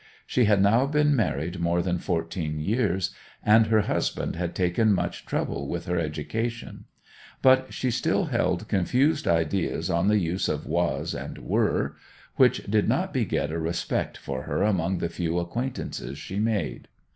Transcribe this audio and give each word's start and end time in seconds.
She 0.25 0.45
had 0.45 0.63
now 0.63 0.87
been 0.87 1.15
married 1.15 1.59
more 1.59 1.83
than 1.83 1.99
fourteen 1.99 2.57
years, 2.59 3.11
and 3.43 3.67
her 3.67 3.81
husband 3.81 4.35
had 4.35 4.55
taken 4.55 4.93
much 4.93 5.27
trouble 5.27 5.67
with 5.67 5.85
her 5.85 5.99
education; 5.99 6.85
but 7.43 7.71
she 7.71 7.91
still 7.91 8.25
held 8.25 8.67
confused 8.67 9.27
ideas 9.27 9.91
on 9.91 10.07
the 10.07 10.17
use 10.17 10.49
of 10.49 10.65
'was' 10.65 11.13
and 11.13 11.37
'were,' 11.37 11.97
which 12.35 12.63
did 12.63 12.89
not 12.89 13.13
beget 13.13 13.51
a 13.51 13.59
respect 13.59 14.17
for 14.17 14.41
her 14.45 14.63
among 14.63 14.97
the 14.97 15.07
few 15.07 15.37
acquaintances 15.37 16.17
she 16.17 16.39
made. 16.39 16.87